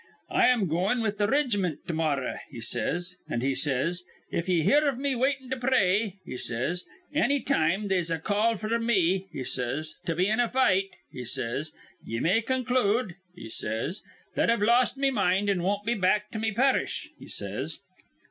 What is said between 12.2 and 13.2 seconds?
conclude,'